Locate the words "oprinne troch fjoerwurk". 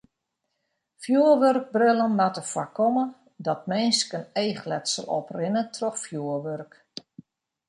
5.19-6.73